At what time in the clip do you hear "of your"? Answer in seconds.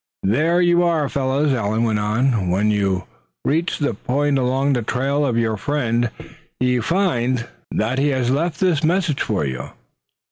5.23-5.57